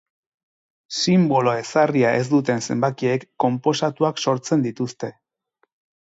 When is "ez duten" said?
2.21-2.63